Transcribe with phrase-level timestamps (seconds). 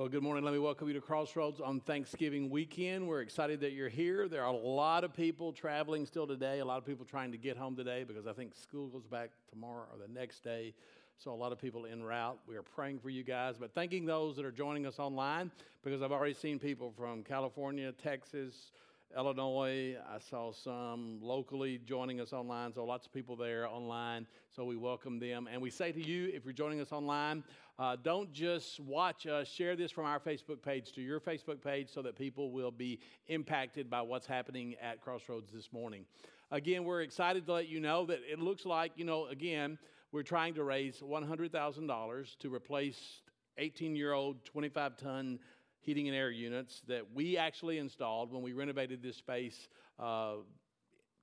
[0.00, 0.44] Well, good morning.
[0.44, 3.06] Let me welcome you to Crossroads on Thanksgiving weekend.
[3.06, 4.28] We're excited that you're here.
[4.28, 7.36] There are a lot of people traveling still today, a lot of people trying to
[7.36, 10.72] get home today because I think school goes back tomorrow or the next day.
[11.18, 12.38] So, a lot of people en route.
[12.48, 15.50] We are praying for you guys, but thanking those that are joining us online
[15.84, 18.72] because I've already seen people from California, Texas,
[19.16, 19.96] Illinois.
[20.08, 24.26] I saw some locally joining us online, so lots of people there online.
[24.54, 25.48] So we welcome them.
[25.50, 27.42] And we say to you, if you're joining us online,
[27.78, 31.88] uh, don't just watch us, share this from our Facebook page to your Facebook page
[31.90, 36.04] so that people will be impacted by what's happening at Crossroads this morning.
[36.52, 39.78] Again, we're excited to let you know that it looks like, you know, again,
[40.12, 43.22] we're trying to raise $100,000 to replace
[43.58, 45.38] 18 year old, 25 ton
[45.80, 50.34] heating and air units that we actually installed when we renovated this space uh,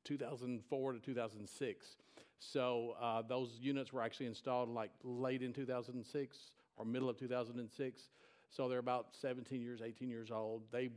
[0.04, 1.86] 2004 to 2006.
[2.40, 6.38] So uh, those units were actually installed like late in 2006
[6.78, 8.02] or middle of 2006.
[8.50, 10.64] So they're about 17 years, 18 years old.
[10.72, 10.89] They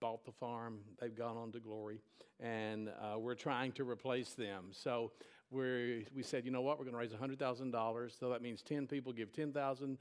[0.00, 0.80] bought the farm.
[1.00, 2.00] They've gone on to glory,
[2.40, 4.66] and uh, we're trying to replace them.
[4.72, 5.12] So
[5.50, 8.18] we we said, you know what, we're going to raise $100,000.
[8.18, 9.98] So that means 10 people give 10,000.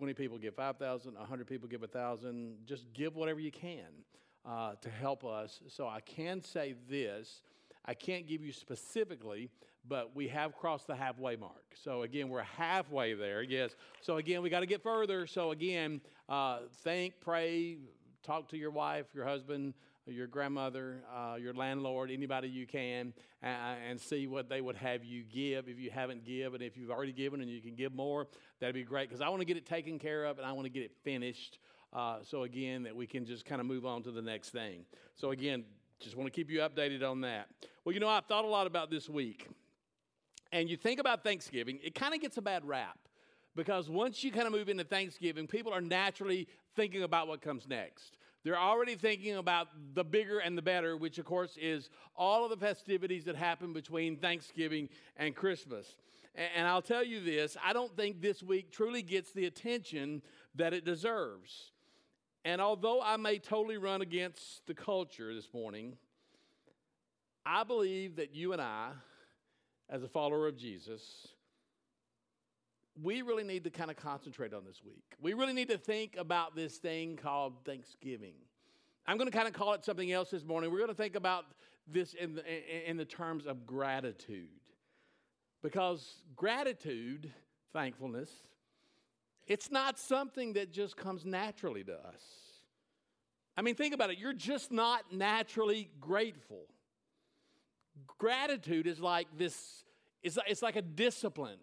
[0.00, 2.56] 20 people give 5,000, 100 people give 1,000.
[2.64, 3.84] Just give whatever you can
[4.48, 5.60] uh, to help us.
[5.68, 7.42] So I can say this
[7.84, 9.50] I can't give you specifically,
[9.86, 11.74] but we have crossed the halfway mark.
[11.74, 13.76] So again, we're halfway there, yes.
[14.00, 15.26] So again, we got to get further.
[15.26, 17.76] So again, uh, think, pray,
[18.22, 19.74] talk to your wife, your husband,
[20.06, 23.12] your grandmother, uh, your landlord, anybody you can,
[23.42, 23.46] uh,
[23.88, 26.62] and see what they would have you give if you haven't given.
[26.62, 28.26] If you've already given and you can give more,
[28.58, 30.64] that'd be great because I want to get it taken care of and I want
[30.66, 31.58] to get it finished.
[31.92, 34.84] Uh, so again, that we can just kind of move on to the next thing.
[35.16, 35.64] So again,
[36.00, 37.48] just want to keep you updated on that.
[37.84, 39.48] Well, you know, I've thought a lot about this week,
[40.52, 42.98] and you think about Thanksgiving, it kind of gets a bad rap
[43.54, 47.68] because once you kind of move into Thanksgiving, people are naturally thinking about what comes
[47.68, 48.16] next.
[48.42, 52.50] They're already thinking about the bigger and the better, which of course is all of
[52.50, 55.96] the festivities that happen between Thanksgiving and Christmas.
[56.56, 60.22] And I'll tell you this I don't think this week truly gets the attention
[60.54, 61.72] that it deserves.
[62.44, 65.98] And although I may totally run against the culture this morning,
[67.44, 68.92] I believe that you and I,
[69.90, 71.28] as a follower of Jesus,
[73.02, 75.04] we really need to kind of concentrate on this week.
[75.20, 78.34] We really need to think about this thing called Thanksgiving.
[79.06, 80.70] I'm going to kind of call it something else this morning.
[80.70, 81.46] We're going to think about
[81.86, 84.48] this in the, in the terms of gratitude.
[85.62, 87.32] Because gratitude,
[87.72, 88.30] thankfulness,
[89.46, 92.22] it's not something that just comes naturally to us.
[93.56, 94.18] I mean, think about it.
[94.18, 96.66] You're just not naturally grateful.
[98.18, 99.84] Gratitude is like this,
[100.22, 101.58] it's, it's like a discipline.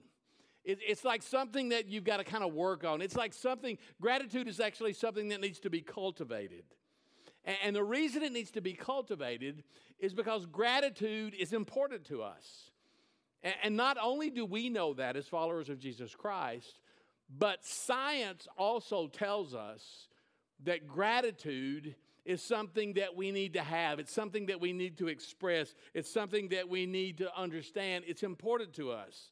[0.67, 3.01] It, it's like something that you've got to kind of work on.
[3.01, 6.65] It's like something, gratitude is actually something that needs to be cultivated.
[7.45, 9.63] And, and the reason it needs to be cultivated
[9.97, 12.71] is because gratitude is important to us.
[13.43, 16.81] And, and not only do we know that as followers of Jesus Christ,
[17.29, 20.09] but science also tells us
[20.65, 21.95] that gratitude
[22.25, 23.99] is something that we need to have.
[23.99, 25.73] It's something that we need to express.
[25.93, 28.03] It's something that we need to understand.
[28.05, 29.31] It's important to us.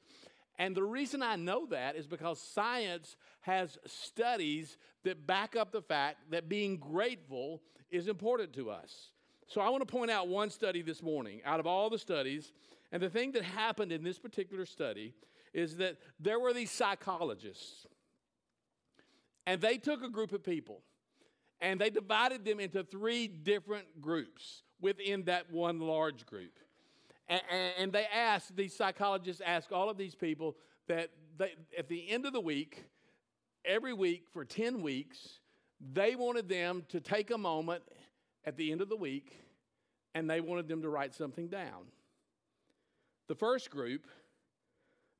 [0.58, 5.82] And the reason I know that is because science has studies that back up the
[5.82, 7.62] fact that being grateful
[7.92, 9.12] is important to us.
[9.48, 12.54] So I want to point out one study this morning out of all the studies.
[12.92, 15.14] And the thing that happened in this particular study
[15.54, 17.86] is that there were these psychologists,
[19.48, 20.82] and they took a group of people
[21.62, 26.60] and they divided them into three different groups within that one large group.
[27.28, 27.42] And,
[27.78, 30.56] and they asked, these psychologists asked all of these people
[30.88, 32.86] that they, at the end of the week,
[33.66, 35.40] every week for 10 weeks,
[35.94, 37.84] they wanted them to take a moment
[38.46, 39.36] at the end of the week
[40.14, 41.86] and they wanted them to write something down.
[43.28, 44.08] The first group,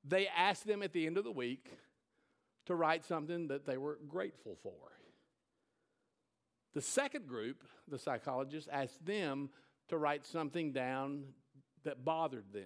[0.08, 1.70] they asked them at the end of the week
[2.68, 4.74] to write something that they were grateful for.
[6.74, 9.50] The second group, the psychologists, asked them
[9.90, 11.24] to write something down
[11.86, 12.66] that bothered them.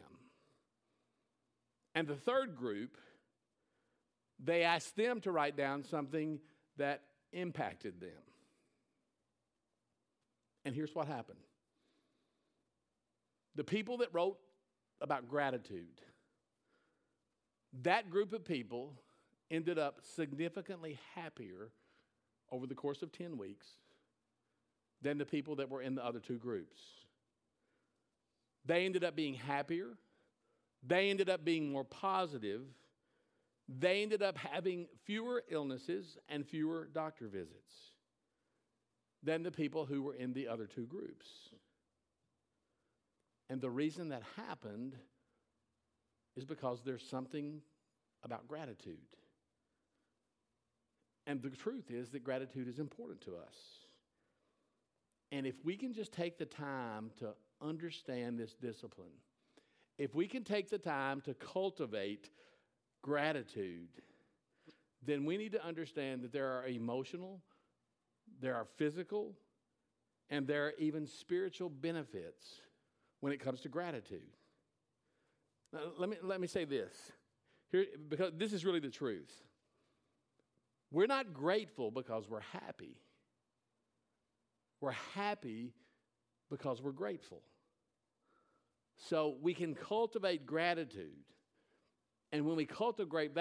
[1.95, 2.98] And the third group,
[4.44, 6.39] they asked them to write down something
[6.77, 8.10] that impacted them.
[10.66, 11.39] And here's what happened
[13.56, 14.38] the people that wrote
[15.01, 16.01] about gratitude,
[17.83, 18.94] that group of people
[19.51, 21.72] ended up significantly happier
[22.51, 23.68] over the course of 10 weeks
[25.01, 26.80] than the people that were in the other two groups.
[28.69, 29.98] They ended up being happier.
[30.88, 32.62] They ended up being more positive
[33.77, 37.92] they ended up having fewer illnesses and fewer doctor visits
[39.21, 41.27] than the people who were in the other two groups.
[43.50, 44.95] And the reason that happened
[46.36, 47.62] is because there's something
[48.24, 48.98] about gratitude.
[51.27, 53.56] And the truth is that gratitude is important to us.
[55.31, 59.13] And if we can just take the time to understand this discipline,
[59.97, 62.29] if we can take the time to cultivate
[63.01, 63.89] gratitude,
[65.06, 67.41] then we need to understand that there are emotional,
[68.41, 69.33] there are physical,
[70.29, 72.61] and there are even spiritual benefits
[73.19, 74.29] when it comes to gratitude.
[75.73, 76.94] Now, let me, let me say this
[77.71, 79.31] here, because this is really the truth.
[80.91, 82.97] We're not grateful because we're happy.
[84.81, 85.73] We're happy
[86.50, 87.42] because we're grateful.
[89.07, 91.24] So we can cultivate gratitude.
[92.31, 93.31] And when we cultivate,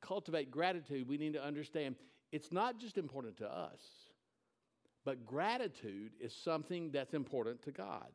[0.00, 1.96] cultivate gratitude, we need to understand
[2.32, 3.80] it's not just important to us,
[5.04, 8.08] but gratitude is something that's important to God.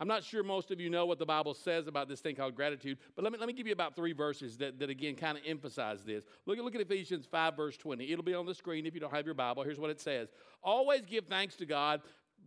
[0.00, 2.54] I'm not sure most of you know what the Bible says about this thing called
[2.54, 5.36] gratitude, but let me, let me give you about three verses that, that again kind
[5.36, 6.24] of emphasize this.
[6.46, 8.10] Look look at Ephesians 5, verse 20.
[8.10, 9.62] It'll be on the screen if you don't have your Bible.
[9.62, 10.28] Here's what it says
[10.62, 12.00] Always give thanks to God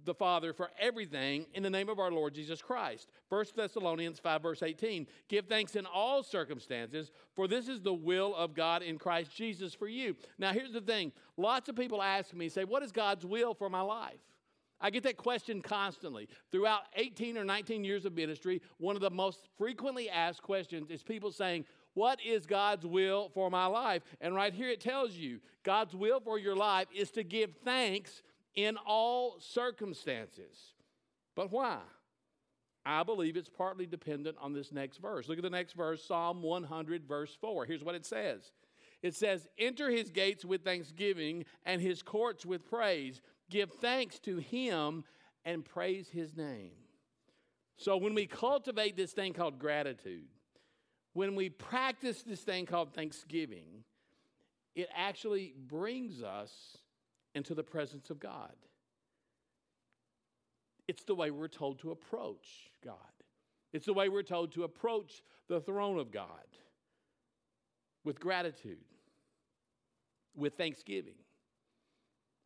[0.05, 3.09] the Father for everything in the name of our Lord Jesus Christ.
[3.29, 5.07] 1 Thessalonians 5, verse 18.
[5.27, 9.73] Give thanks in all circumstances, for this is the will of God in Christ Jesus
[9.73, 10.15] for you.
[10.37, 13.69] Now, here's the thing lots of people ask me, say, What is God's will for
[13.69, 14.19] my life?
[14.83, 16.27] I get that question constantly.
[16.51, 21.01] Throughout 18 or 19 years of ministry, one of the most frequently asked questions is
[21.01, 21.63] people saying,
[21.93, 24.03] What is God's will for my life?
[24.19, 28.21] And right here it tells you God's will for your life is to give thanks
[28.55, 30.73] in all circumstances.
[31.35, 31.79] But why?
[32.85, 35.29] I believe it's partly dependent on this next verse.
[35.29, 37.65] Look at the next verse, Psalm 100, verse 4.
[37.65, 38.51] Here's what it says
[39.01, 44.37] It says, Enter his gates with thanksgiving and his courts with praise give thanks to
[44.37, 45.03] him
[45.45, 46.71] and praise his name.
[47.77, 50.27] So when we cultivate this thing called gratitude,
[51.13, 53.83] when we practice this thing called thanksgiving,
[54.75, 56.77] it actually brings us
[57.35, 58.53] into the presence of God.
[60.87, 62.95] It's the way we're told to approach God.
[63.71, 66.27] It's the way we're told to approach the throne of God
[68.03, 68.83] with gratitude,
[70.35, 71.15] with thanksgiving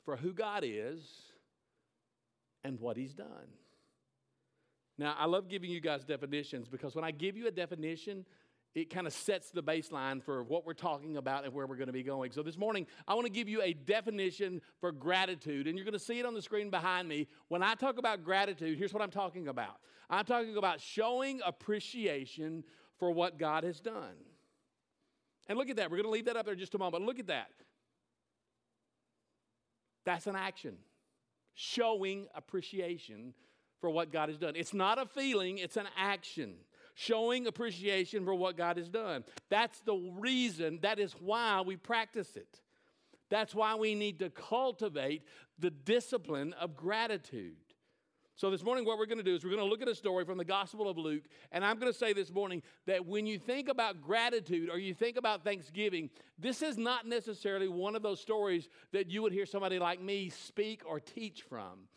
[0.05, 1.01] for who God is
[2.63, 3.27] and what He's done.
[4.97, 8.25] Now, I love giving you guys definitions because when I give you a definition,
[8.77, 11.87] it kind of sets the baseline for what we're talking about and where we're going
[11.87, 12.31] to be going.
[12.31, 15.93] So, this morning, I want to give you a definition for gratitude, and you're going
[15.93, 17.27] to see it on the screen behind me.
[17.47, 19.79] When I talk about gratitude, here's what I'm talking about
[20.11, 22.63] I'm talking about showing appreciation
[22.99, 24.15] for what God has done.
[25.49, 25.89] And look at that.
[25.89, 27.03] We're going to leave that up there just a moment.
[27.03, 27.49] Look at that.
[30.05, 30.75] That's an action,
[31.55, 33.33] showing appreciation
[33.81, 34.53] for what God has done.
[34.55, 36.55] It's not a feeling, it's an action.
[36.99, 39.23] Showing appreciation for what God has done.
[39.51, 42.59] That's the reason, that is why we practice it.
[43.29, 45.21] That's why we need to cultivate
[45.59, 47.57] the discipline of gratitude.
[48.35, 49.93] So, this morning, what we're going to do is we're going to look at a
[49.93, 51.25] story from the Gospel of Luke.
[51.51, 54.95] And I'm going to say this morning that when you think about gratitude or you
[54.95, 59.45] think about thanksgiving, this is not necessarily one of those stories that you would hear
[59.45, 61.89] somebody like me speak or teach from.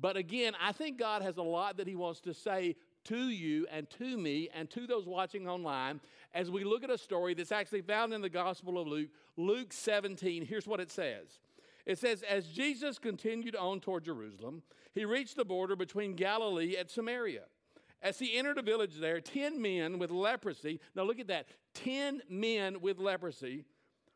[0.00, 3.66] But again, I think God has a lot that He wants to say to you
[3.70, 6.00] and to me and to those watching online
[6.34, 9.72] as we look at a story that's actually found in the Gospel of Luke, Luke
[9.72, 10.44] 17.
[10.44, 11.38] Here's what it says.
[11.86, 16.88] It says, As Jesus continued on toward Jerusalem, he reached the border between Galilee and
[16.88, 17.44] Samaria.
[18.02, 22.22] As he entered a village there, 10 men with leprosy, now look at that, 10
[22.28, 23.64] men with leprosy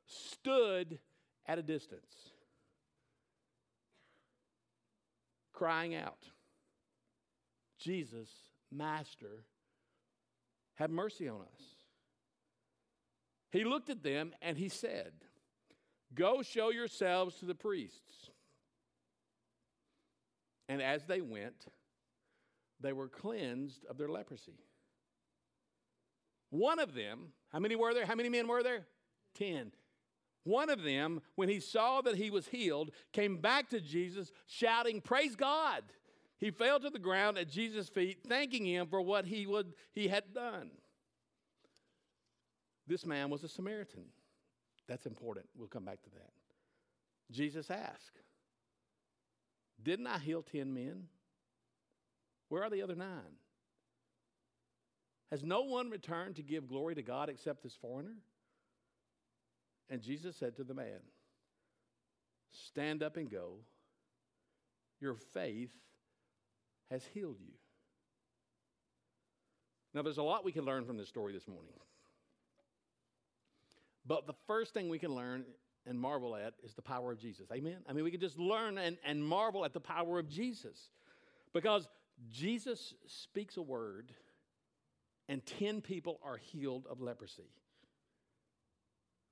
[0.07, 0.99] stood
[1.47, 2.31] at a distance,
[5.53, 6.29] crying out,
[7.79, 8.29] Jesus,
[8.75, 9.45] Master,
[10.75, 11.63] have mercy on us.
[13.51, 15.13] He looked at them and he said,
[16.15, 18.31] Go show yourselves to the priests.
[20.69, 21.67] And as they went,
[22.81, 24.59] they were cleansed of their leprosy.
[26.51, 28.07] One of them, how many were there?
[28.07, 28.87] How many men were there?
[29.35, 29.73] Ten.
[30.45, 35.01] One of them, when he saw that he was healed, came back to Jesus shouting,
[35.01, 35.83] Praise God!
[36.45, 40.09] He fell to the ground at Jesus' feet, thanking him for what he, would, he
[40.09, 40.73] had done.
[42.87, 44.05] This man was a Samaritan.
[44.87, 45.47] That's important.
[45.57, 46.33] We'll come back to that.
[47.31, 48.21] Jesus asked,
[49.83, 51.05] Didn't I heal 10 men?
[52.51, 53.39] Where are the other nine?
[55.31, 58.19] Has no one returned to give glory to God except this foreigner?
[59.89, 61.01] And Jesus said to the man,
[62.53, 63.61] Stand up and go.
[65.01, 65.71] Your faith
[66.91, 67.53] has healed you.
[69.95, 71.73] Now, there's a lot we can learn from this story this morning.
[74.07, 75.45] But the first thing we can learn
[75.87, 77.47] and marvel at is the power of Jesus.
[77.53, 77.79] Amen?
[77.89, 80.89] I mean, we can just learn and, and marvel at the power of Jesus.
[81.53, 81.89] Because
[82.31, 84.13] Jesus speaks a word,
[85.29, 87.51] and 10 people are healed of leprosy.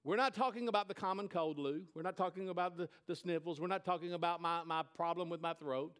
[0.05, 1.83] We're not talking about the common cold, Lou.
[1.95, 3.61] We're not talking about the, the sniffles.
[3.61, 5.93] We're not talking about my, my problem with my throat.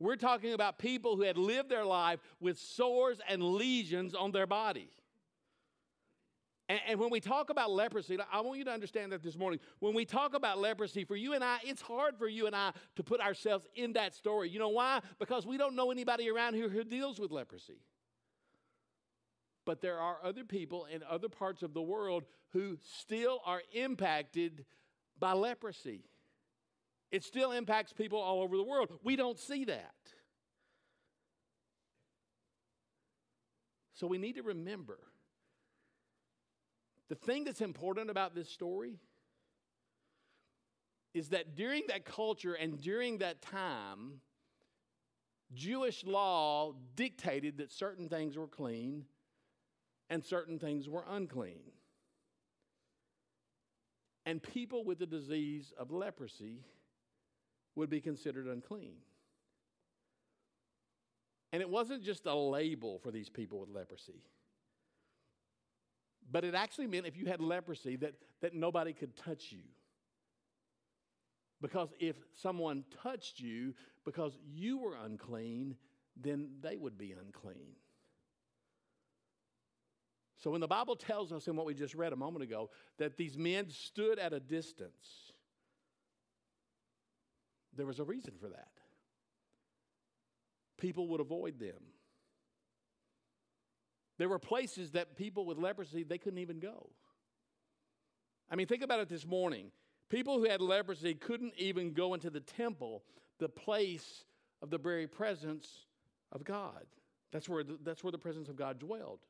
[0.00, 4.46] We're talking about people who had lived their life with sores and lesions on their
[4.46, 4.90] body.
[6.68, 9.58] And, and, when we talk about leprosy, I want you to understand that this morning.
[9.78, 12.72] When we talk about leprosy, for you and I, it's hard for you and I
[12.96, 14.50] to put ourselves in that story.
[14.50, 15.00] You know why?
[15.18, 17.80] Because we don't know anybody around here who deals with leprosy.
[19.64, 24.66] But there are other people in other parts of the world who still are impacted
[25.18, 26.04] by leprosy.
[27.10, 28.90] It still impacts people all over the world.
[29.02, 29.94] We don't see that.
[33.94, 34.98] So we need to remember
[37.08, 38.98] the thing that's important about this story
[41.14, 44.20] is that during that culture and during that time,
[45.54, 49.06] Jewish law dictated that certain things were clean
[50.10, 51.62] and certain things were unclean.
[54.26, 56.60] And people with the disease of leprosy
[57.78, 58.96] would be considered unclean.
[61.52, 64.22] And it wasn't just a label for these people with leprosy.
[66.30, 69.62] But it actually meant if you had leprosy that, that nobody could touch you.
[71.60, 75.76] Because if someone touched you because you were unclean,
[76.16, 77.72] then they would be unclean.
[80.36, 83.16] So when the Bible tells us in what we just read a moment ago that
[83.16, 85.27] these men stood at a distance,
[87.78, 88.68] there was a reason for that.
[90.76, 91.82] People would avoid them.
[94.18, 96.90] There were places that people with leprosy they couldn't even go.
[98.50, 99.70] I mean, think about it this morning.
[100.10, 103.04] People who had leprosy couldn't even go into the temple,
[103.38, 104.24] the place
[104.60, 105.86] of the very presence
[106.32, 106.84] of God.
[107.30, 109.20] That's where the, that's where the presence of God dwelled.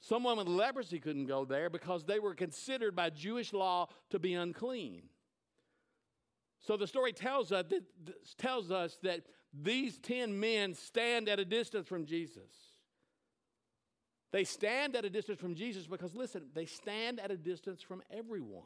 [0.00, 4.34] Someone with leprosy couldn't go there because they were considered by Jewish law to be
[4.34, 5.04] unclean.
[6.66, 7.82] So the story tells us that,
[8.38, 9.20] tells us that
[9.52, 12.50] these 10 men stand at a distance from Jesus.
[14.32, 18.02] They stand at a distance from Jesus because, listen, they stand at a distance from
[18.10, 18.62] everyone.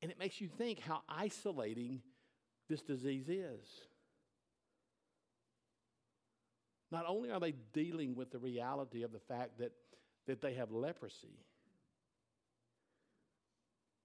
[0.00, 2.00] And it makes you think how isolating
[2.68, 3.66] this disease is.
[6.92, 9.72] Not only are they dealing with the reality of the fact that,
[10.26, 11.44] that they have leprosy,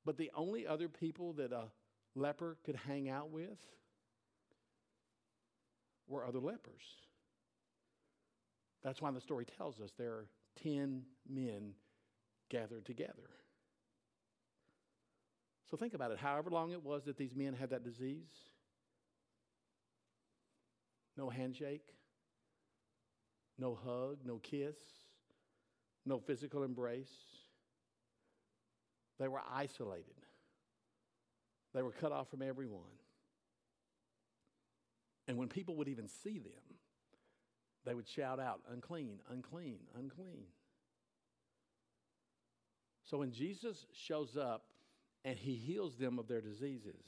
[0.10, 1.66] but the only other people that a
[2.16, 3.60] leper could hang out with
[6.08, 6.82] were other lepers.
[8.84, 10.26] That's why the story tells us there are
[10.64, 11.76] 10 men
[12.50, 13.30] gathered together.
[15.70, 16.18] So think about it.
[16.18, 18.34] However long it was that these men had that disease,
[21.18, 21.86] no handshake,
[23.60, 24.76] no hug, no kiss,
[26.04, 27.14] no physical embrace.
[29.20, 30.16] They were isolated,
[31.74, 32.84] they were cut off from everyone.
[35.28, 36.78] And when people would even see them,
[37.86, 40.46] they would shout out, unclean, unclean, unclean.
[43.04, 44.64] So when Jesus shows up
[45.24, 47.06] and he heals them of their diseases,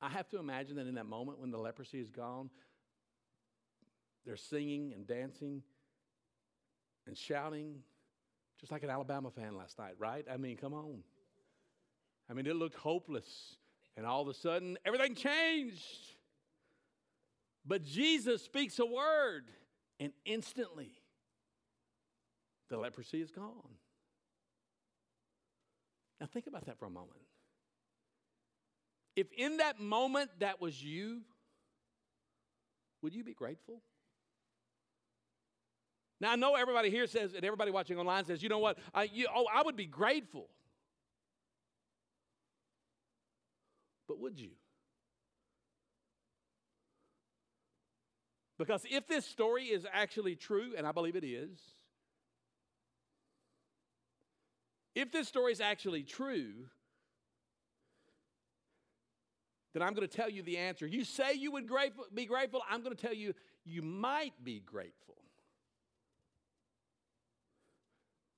[0.00, 2.50] I have to imagine that in that moment when the leprosy is gone,
[4.26, 5.62] they're singing and dancing
[7.06, 7.76] and shouting,
[8.62, 10.24] just like an Alabama fan last night, right?
[10.32, 11.02] I mean, come on.
[12.30, 13.56] I mean, it looked hopeless.
[13.96, 15.84] And all of a sudden, everything changed.
[17.66, 19.50] But Jesus speaks a word,
[19.98, 20.92] and instantly,
[22.70, 23.74] the leprosy is gone.
[26.20, 27.18] Now, think about that for a moment.
[29.16, 31.22] If in that moment that was you,
[33.02, 33.82] would you be grateful?
[36.22, 38.78] Now, I know everybody here says, and everybody watching online says, you know what?
[38.94, 40.46] I, you, oh, I would be grateful.
[44.06, 44.50] But would you?
[48.56, 51.58] Because if this story is actually true, and I believe it is,
[54.94, 56.52] if this story is actually true,
[59.74, 60.86] then I'm going to tell you the answer.
[60.86, 64.60] You say you would grateful, be grateful, I'm going to tell you you might be
[64.60, 65.16] grateful.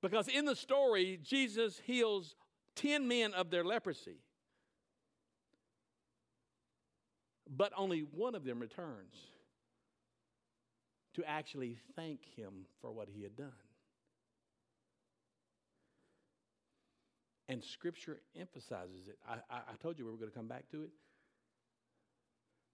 [0.04, 2.34] Because in the story, Jesus heals
[2.76, 4.18] 10 men of their leprosy.
[7.48, 9.14] But only one of them returns
[11.14, 13.52] to actually thank him for what he had done.
[17.48, 19.18] And Scripture emphasizes it.
[19.26, 20.90] I, I, I told you we were going to come back to it.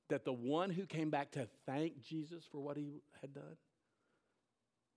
[0.09, 3.57] That the one who came back to thank Jesus for what he had done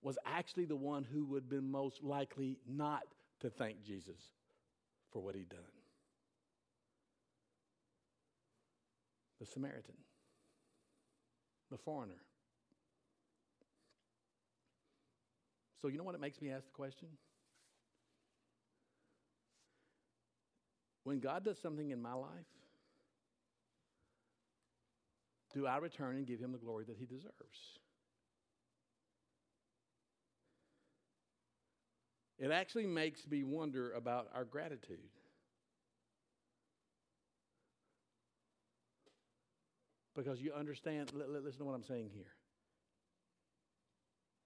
[0.04, 3.04] was actually the one who would have been most likely not
[3.40, 4.20] to thank Jesus
[5.12, 5.60] for what he'd done.
[9.40, 9.96] The Samaritan,
[11.72, 12.22] the foreigner.
[15.82, 17.10] So, you know what it makes me ask the question?
[21.04, 22.30] When God does something in my life,
[25.54, 27.80] do I return and give him the glory that he deserves?
[32.40, 35.00] It actually makes me wonder about our gratitude.
[40.16, 42.34] Because you understand, listen to what I'm saying here.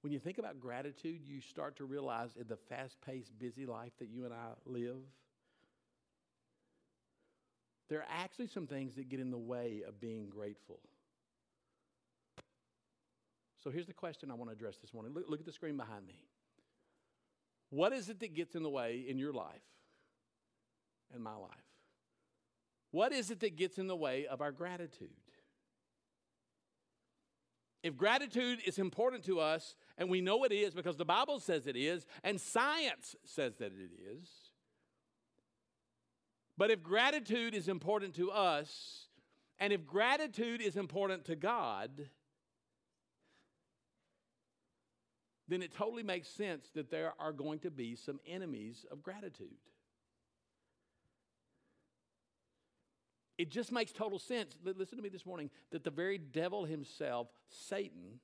[0.01, 3.91] When you think about gratitude, you start to realize in the fast paced, busy life
[4.00, 4.98] that you and I live,
[7.89, 10.79] there are actually some things that get in the way of being grateful.
[13.63, 15.13] So here's the question I want to address this morning.
[15.13, 16.24] Look, look, at the screen behind me.
[17.69, 19.62] What is it that gets in the way in your life
[21.13, 21.51] and my life?
[22.91, 25.09] What is it that gets in the way of our gratitude?
[27.83, 31.67] If gratitude is important to us, and we know it is because the Bible says
[31.67, 34.29] it is, and science says that it is,
[36.57, 39.07] but if gratitude is important to us,
[39.59, 42.09] and if gratitude is important to God,
[45.48, 49.48] then it totally makes sense that there are going to be some enemies of gratitude.
[53.38, 54.57] It just makes total sense.
[54.64, 58.20] Listen to me this morning that the very devil himself, Satan,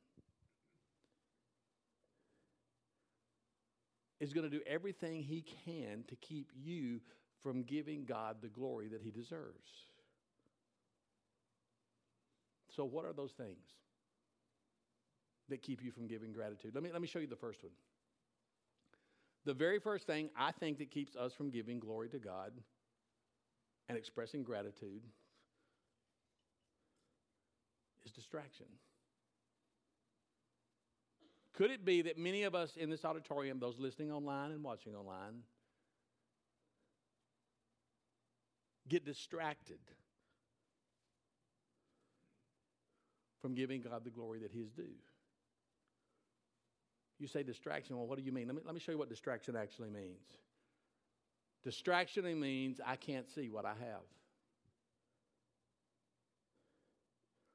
[4.20, 7.00] is going to do everything he can to keep you
[7.42, 9.70] from giving God the glory that he deserves.
[12.76, 13.68] So, what are those things
[15.50, 16.74] that keep you from giving gratitude?
[16.74, 17.74] Let me, let me show you the first one.
[19.46, 22.54] The very first thing I think that keeps us from giving glory to God
[23.90, 25.04] and expressing gratitude
[28.06, 28.68] is distraction.
[31.54, 34.96] Could it be that many of us in this auditorium, those listening online and watching
[34.96, 35.44] online,
[38.88, 39.80] get distracted
[43.44, 44.96] from giving God the glory that He is due.
[47.24, 48.48] You say distraction, well, what do you mean?
[48.48, 50.28] Let me, let me show you what distraction actually means.
[51.64, 54.04] Distraction means I can't see what I have.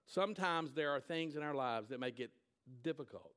[0.07, 2.31] Sometimes there are things in our lives that make it
[2.83, 3.35] difficult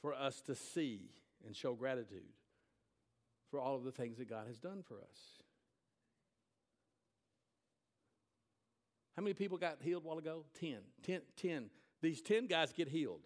[0.00, 1.10] for us to see
[1.44, 2.30] and show gratitude
[3.50, 5.18] for all of the things that God has done for us.
[9.16, 10.44] How many people got healed a while ago?
[10.60, 10.78] Ten.
[11.04, 11.22] Ten.
[11.36, 11.70] Ten.
[12.06, 13.22] These ten guys get healed.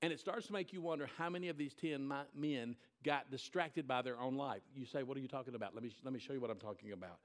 [0.00, 3.86] And it starts to make you wonder how many of these 10 men got distracted
[3.86, 4.62] by their own life.
[4.74, 5.74] You say, What are you talking about?
[5.74, 7.18] Let me, let me show you what I'm talking about.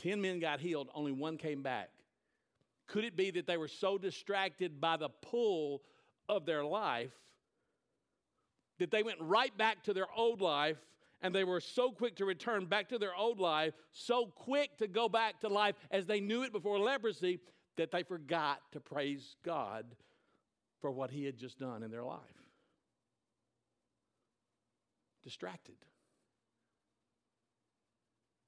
[0.00, 1.88] 10 men got healed, only one came back.
[2.86, 5.80] Could it be that they were so distracted by the pull
[6.28, 7.12] of their life
[8.80, 10.76] that they went right back to their old life
[11.22, 14.88] and they were so quick to return back to their old life, so quick to
[14.88, 17.40] go back to life as they knew it before leprosy,
[17.76, 19.84] that they forgot to praise God
[20.80, 22.18] for what He had just done in their life.
[25.22, 25.76] Distracted.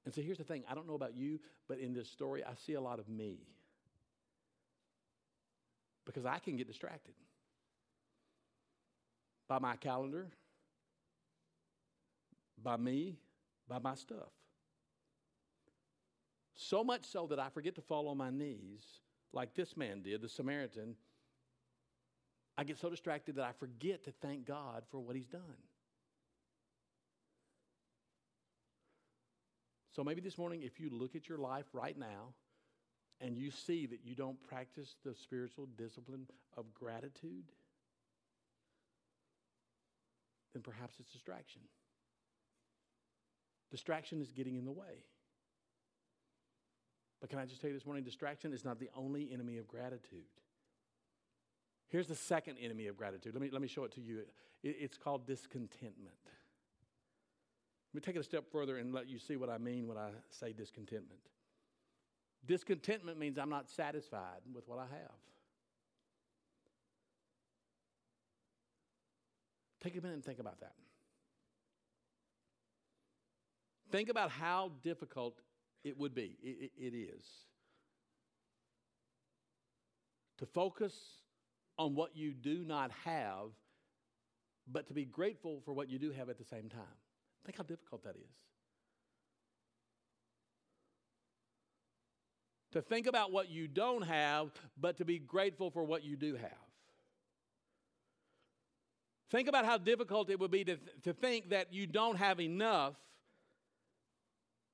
[0.05, 2.55] And so here's the thing I don't know about you, but in this story, I
[2.65, 3.37] see a lot of me.
[6.05, 7.13] Because I can get distracted
[9.47, 10.27] by my calendar,
[12.63, 13.17] by me,
[13.67, 14.31] by my stuff.
[16.55, 18.83] So much so that I forget to fall on my knees,
[19.33, 20.95] like this man did, the Samaritan.
[22.57, 25.41] I get so distracted that I forget to thank God for what he's done.
[29.95, 32.33] So maybe this morning, if you look at your life right now
[33.21, 37.45] and you see that you don't practice the spiritual discipline of gratitude,
[40.53, 41.61] then perhaps it's distraction.
[43.73, 45.01] Distraction is getting in the way.
[47.19, 49.67] But can I just tell you this morning distraction is not the only enemy of
[49.67, 50.29] gratitude.
[51.89, 53.33] Here's the second enemy of gratitude.
[53.33, 54.19] Let me, let me show it to you.
[54.61, 56.13] It, it's called discontentment.
[57.93, 59.97] Let me take it a step further and let you see what I mean when
[59.97, 61.21] I say discontentment.
[62.45, 65.17] Discontentment means I'm not satisfied with what I have.
[69.81, 70.73] Take a minute and think about that.
[73.93, 75.39] Think about how difficult
[75.83, 76.35] it would be.
[76.41, 77.23] it, it, it is.
[80.39, 80.95] To focus
[81.77, 83.51] on what you do not have,
[84.67, 86.97] but to be grateful for what you do have at the same time.
[87.45, 88.33] Think how difficult that is.
[92.71, 96.35] To think about what you don't have, but to be grateful for what you do
[96.35, 96.51] have.
[99.29, 102.95] Think about how difficult it would be to, to think that you don't have enough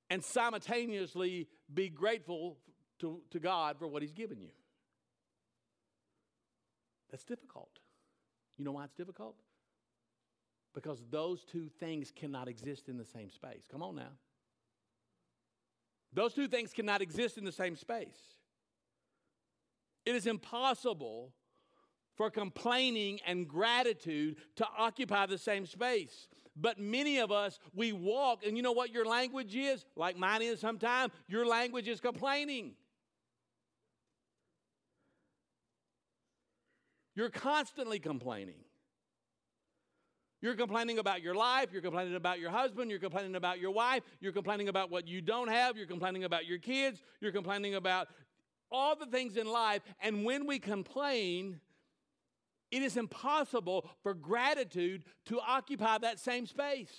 [0.09, 2.57] and simultaneously be grateful
[2.99, 4.51] to, to God for what He's given you.
[7.11, 7.79] That's difficult.
[8.57, 9.35] You know why it's difficult?
[10.73, 13.63] Because those two things cannot exist in the same space.
[13.71, 14.11] Come on now.
[16.13, 18.17] Those two things cannot exist in the same space.
[20.05, 21.33] It is impossible
[22.15, 26.27] for complaining and gratitude to occupy the same space.
[26.61, 29.85] But many of us, we walk, and you know what your language is?
[29.95, 32.73] Like mine is sometimes, your language is complaining.
[37.15, 38.63] You're constantly complaining.
[40.41, 41.67] You're complaining about your life.
[41.71, 42.89] You're complaining about your husband.
[42.89, 44.03] You're complaining about your wife.
[44.21, 45.75] You're complaining about what you don't have.
[45.75, 47.01] You're complaining about your kids.
[47.19, 48.07] You're complaining about
[48.71, 49.81] all the things in life.
[50.01, 51.59] And when we complain,
[52.71, 56.93] it is impossible for gratitude to occupy that same space.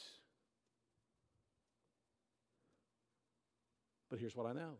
[4.10, 4.78] But here's what I know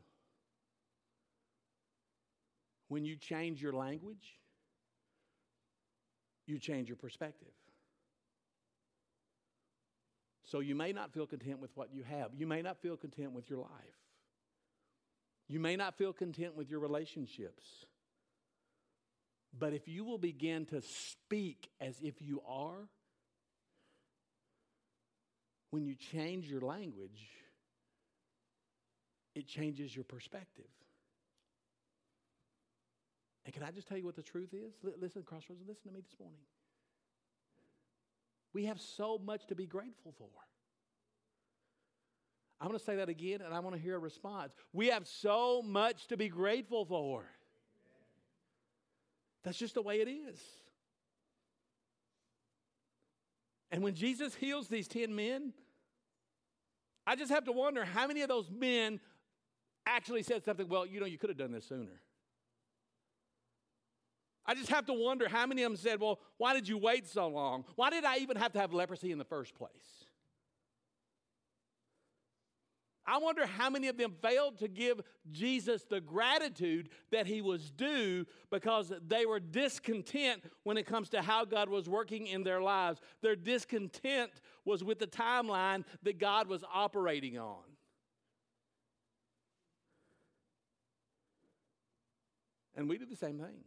[2.89, 4.41] when you change your language,
[6.47, 7.53] you change your perspective.
[10.51, 12.33] So you may not feel content with what you have.
[12.37, 13.71] You may not feel content with your life.
[15.47, 17.63] You may not feel content with your relationships.
[19.59, 22.89] But if you will begin to speak as if you are,
[25.71, 27.29] when you change your language,
[29.35, 30.65] it changes your perspective.
[33.45, 34.75] And can I just tell you what the truth is?
[35.01, 36.41] listen, Crossroads, listen to me this morning.
[38.53, 40.29] We have so much to be grateful for.
[42.61, 44.53] I'm going to say that again and I want to hear a response.
[44.73, 47.25] We have so much to be grateful for.
[49.43, 50.39] That's just the way it is.
[53.71, 55.53] And when Jesus heals these 10 men,
[57.07, 59.01] I just have to wonder how many of those men
[59.87, 62.01] actually said something, well, you know, you could have done this sooner.
[64.51, 67.07] I just have to wonder how many of them said, Well, why did you wait
[67.07, 67.65] so long?
[67.77, 70.00] Why did I even have to have leprosy in the first place?
[73.11, 75.01] I wonder how many of them failed to give
[75.33, 81.21] Jesus the gratitude that he was due because they were discontent when it comes to
[81.21, 83.01] how God was working in their lives.
[83.21, 84.31] Their discontent
[84.65, 87.65] was with the timeline that God was operating on.
[92.77, 93.65] And we do the same thing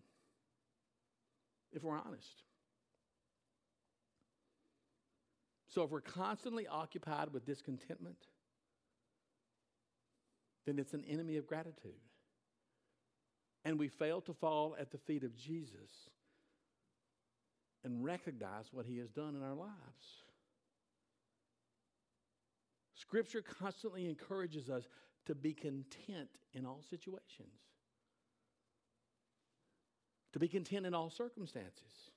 [1.74, 2.44] if we're honest.
[5.68, 8.28] So if we're constantly occupied with discontentment,
[10.66, 11.92] then it's an enemy of gratitude.
[13.66, 16.10] And we fail to fall at the feet of Jesus
[17.84, 19.72] and recognize what he has done in our lives.
[22.96, 24.84] Scripture constantly encourages us
[25.26, 27.64] to be content in all situations
[30.34, 32.12] to be content in all circumstances.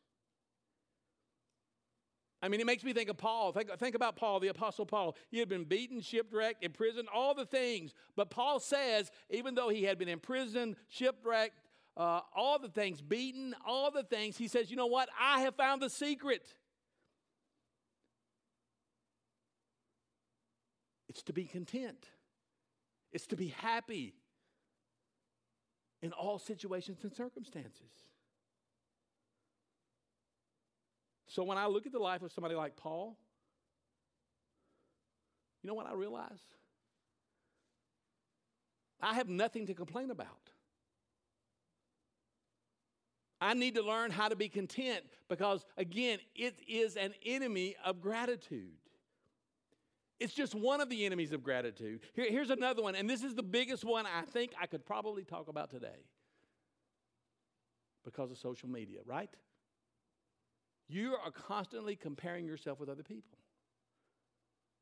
[2.47, 3.51] I mean, it makes me think of Paul.
[3.51, 5.17] Think, think about Paul, the Apostle Paul.
[5.33, 7.93] He had been beaten, shipwrecked, imprisoned, all the things.
[8.15, 11.59] But Paul says, even though he had been imprisoned, shipwrecked,
[11.97, 15.09] uh, all the things, beaten, all the things, he says, you know what?
[15.21, 16.47] I have found the secret.
[21.09, 22.07] It's to be content,
[23.13, 24.15] it's to be happy
[26.01, 27.91] in all situations and circumstances.
[31.27, 33.17] So when I look at the life of somebody like Paul,
[35.62, 36.41] you know what I realize?
[39.01, 40.29] I have nothing to complain about.
[43.41, 48.01] I need to learn how to be content because, again, it is an enemy of
[48.01, 48.73] gratitude.
[50.19, 52.01] It's just one of the enemies of gratitude.
[52.15, 55.25] Here, here's another one, and this is the biggest one I think I could probably
[55.25, 56.07] talk about today.
[58.07, 59.29] because of social media, right?
[60.88, 63.38] You are constantly comparing yourself with other people.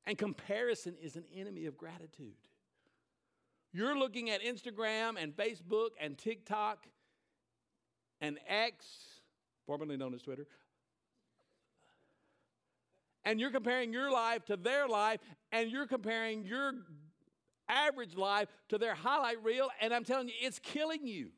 [0.06, 2.34] And comparison is an enemy of gratitude.
[3.72, 6.86] You're looking at Instagram and Facebook and TikTok
[8.20, 8.86] and X,
[9.66, 10.46] formerly known as Twitter,
[13.24, 16.72] and you're comparing your life to their life, and you're comparing your
[17.68, 21.30] average life to their highlight reel, and I'm telling you, it's killing you.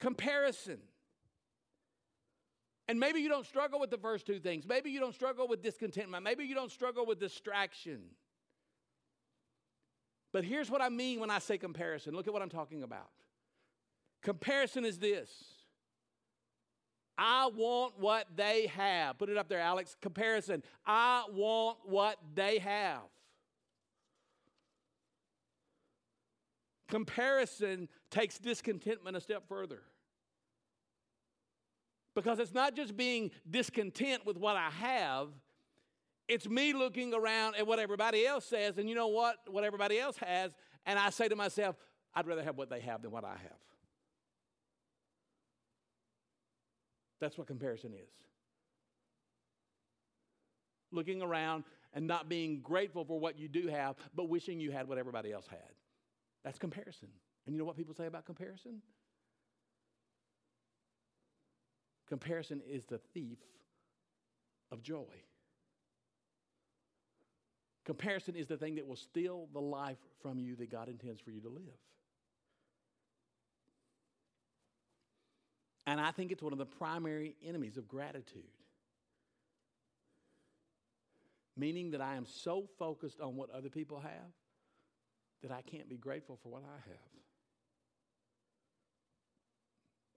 [0.00, 0.78] Comparison.
[2.88, 4.64] And maybe you don't struggle with the first two things.
[4.66, 6.22] Maybe you don't struggle with discontentment.
[6.22, 8.02] Maybe you don't struggle with distraction.
[10.32, 12.14] But here's what I mean when I say comparison.
[12.14, 13.10] Look at what I'm talking about.
[14.22, 15.30] Comparison is this
[17.18, 19.18] I want what they have.
[19.18, 19.96] Put it up there, Alex.
[20.00, 20.62] Comparison.
[20.84, 23.00] I want what they have.
[26.88, 29.82] Comparison takes discontentment a step further.
[32.16, 35.28] Because it's not just being discontent with what I have,
[36.26, 39.36] it's me looking around at what everybody else says, and you know what?
[39.48, 40.50] What everybody else has,
[40.86, 41.76] and I say to myself,
[42.14, 43.60] I'd rather have what they have than what I have.
[47.20, 48.08] That's what comparison is.
[50.90, 54.88] Looking around and not being grateful for what you do have, but wishing you had
[54.88, 55.58] what everybody else had.
[56.44, 57.08] That's comparison.
[57.44, 58.80] And you know what people say about comparison?
[62.08, 63.38] Comparison is the thief
[64.70, 65.04] of joy.
[67.84, 71.30] Comparison is the thing that will steal the life from you that God intends for
[71.30, 71.62] you to live.
[75.86, 78.42] And I think it's one of the primary enemies of gratitude.
[81.56, 84.32] Meaning that I am so focused on what other people have
[85.42, 86.98] that I can't be grateful for what I have.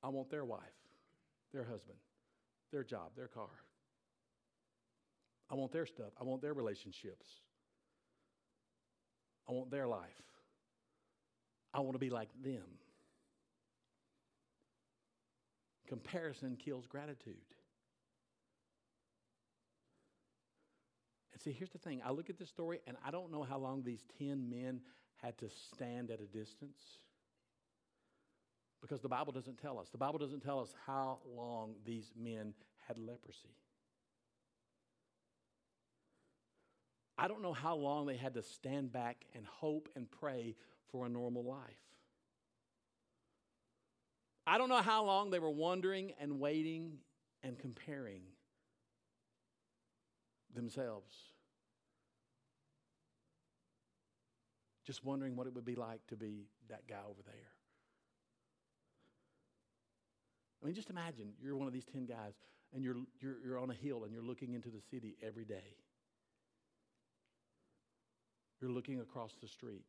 [0.02, 0.62] I want their wife,
[1.54, 1.98] their husband,
[2.72, 3.50] their job, their car.
[5.52, 6.12] I want their stuff.
[6.20, 7.26] I want their relationships.
[9.48, 10.10] I want their life.
[11.74, 12.64] I want to be like them.
[15.88, 17.36] Comparison kills gratitude.
[21.34, 23.58] And see, here's the thing I look at this story, and I don't know how
[23.58, 24.82] long these 10 men
[25.18, 26.78] had to stand at a distance
[28.82, 29.90] because the Bible doesn't tell us.
[29.90, 32.54] The Bible doesn't tell us how long these men
[32.88, 33.56] had leprosy.
[37.18, 40.56] I don't know how long they had to stand back and hope and pray
[40.90, 41.60] for a normal life.
[44.48, 46.94] I don't know how long they were wondering and waiting
[47.44, 48.22] and comparing
[50.56, 51.14] themselves.
[54.86, 57.59] Just wondering what it would be like to be that guy over there.
[60.62, 62.34] I mean, just imagine you're one of these 10 guys
[62.74, 65.76] and you're, you're, you're on a hill and you're looking into the city every day.
[68.62, 69.86] You're looking across the street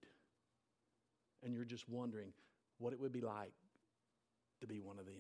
[1.43, 2.33] and you're just wondering
[2.79, 3.53] what it would be like
[4.61, 5.15] to be one of them.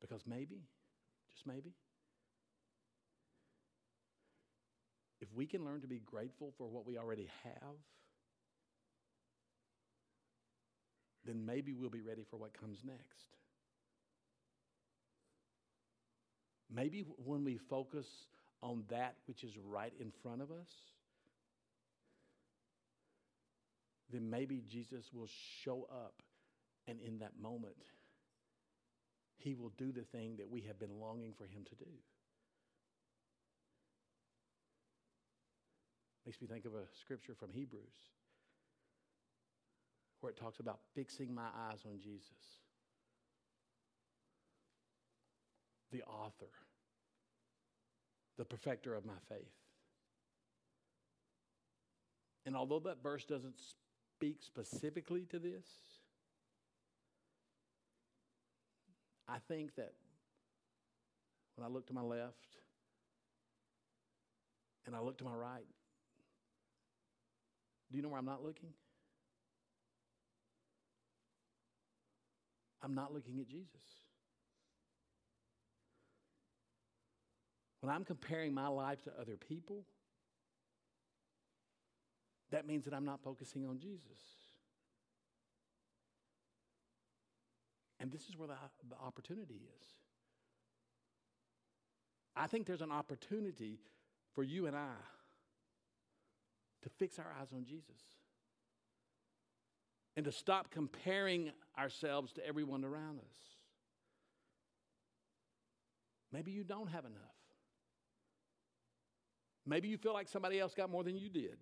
[0.00, 0.62] Because maybe,
[1.32, 1.72] just maybe,
[5.20, 7.76] if we can learn to be grateful for what we already have,
[11.26, 13.36] then maybe we'll be ready for what comes next.
[16.72, 18.06] Maybe when we focus
[18.62, 20.68] on that which is right in front of us,
[24.12, 25.28] then maybe Jesus will
[25.62, 26.22] show up
[26.88, 27.76] and in that moment,
[29.38, 31.90] he will do the thing that we have been longing for him to do.
[36.24, 37.94] Makes me think of a scripture from Hebrews
[40.20, 42.60] where it talks about fixing my eyes on Jesus,
[45.92, 46.50] the author,
[48.38, 49.52] the perfecter of my faith.
[52.44, 53.60] And although that verse doesn't
[54.16, 55.66] speak specifically to this,
[59.28, 59.92] I think that
[61.56, 62.56] when I look to my left
[64.86, 65.66] and I look to my right,
[67.90, 68.70] do you know where I'm not looking?
[72.86, 73.82] I'm not looking at Jesus.
[77.80, 79.84] When I'm comparing my life to other people,
[82.52, 84.20] that means that I'm not focusing on Jesus.
[87.98, 88.54] And this is where the,
[88.88, 89.88] the opportunity is.
[92.36, 93.80] I think there's an opportunity
[94.32, 94.94] for you and I
[96.82, 98.00] to fix our eyes on Jesus.
[100.16, 103.36] And to stop comparing ourselves to everyone around us.
[106.32, 107.20] Maybe you don't have enough.
[109.66, 111.58] Maybe you feel like somebody else got more than you did.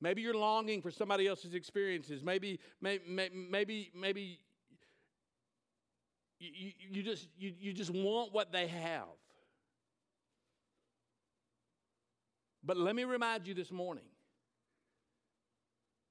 [0.00, 2.22] Maybe you're longing for somebody else's experiences.
[2.22, 4.40] Maybe, maybe, maybe, maybe
[6.38, 9.08] you, you, just, you, you just want what they have.
[12.62, 14.04] But let me remind you this morning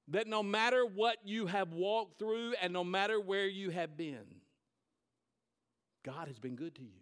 [0.08, 4.24] that no matter what you have walked through and no matter where you have been,
[6.04, 7.00] God has been good to you.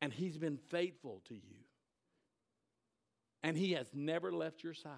[0.00, 1.56] And He's been faithful to you.
[3.42, 4.92] And He has never left your side.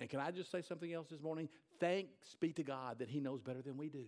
[0.00, 1.48] And can I just say something else this morning?
[1.80, 4.04] Thanks be to God that He knows better than we do.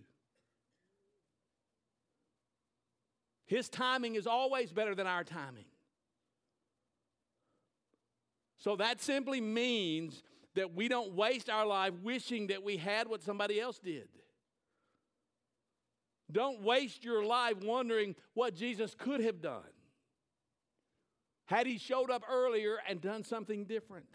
[3.45, 5.65] His timing is always better than our timing.
[8.61, 10.21] So that simply means
[10.53, 14.07] that we don't waste our life wishing that we had what somebody else did.
[16.31, 19.63] Don't waste your life wondering what Jesus could have done
[21.45, 24.05] had he showed up earlier and done something different.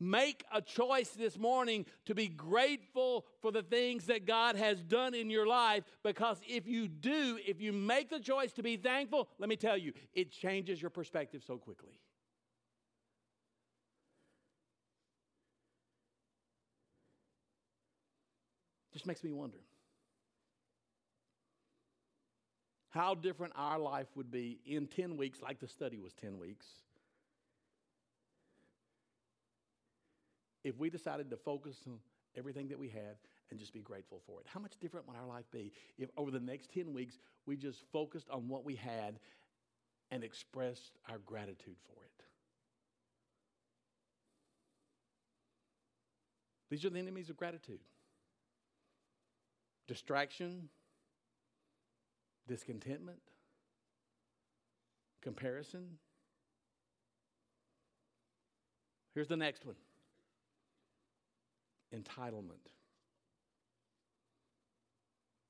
[0.00, 5.14] Make a choice this morning to be grateful for the things that God has done
[5.14, 9.28] in your life because if you do, if you make the choice to be thankful,
[9.38, 12.00] let me tell you, it changes your perspective so quickly.
[19.02, 19.58] Just makes me wonder
[22.90, 26.66] how different our life would be in 10 weeks, like the study was 10 weeks
[30.62, 31.98] if we decided to focus on
[32.36, 33.16] everything that we had
[33.50, 34.46] and just be grateful for it?
[34.46, 37.80] How much different would our life be if over the next 10 weeks we just
[37.92, 39.18] focused on what we had
[40.12, 42.24] and expressed our gratitude for it?
[46.70, 47.80] These are the enemies of gratitude
[49.86, 50.68] distraction,
[52.48, 53.20] discontentment,
[55.22, 55.98] comparison.
[59.14, 59.76] Here's the next one
[61.94, 62.72] entitlement.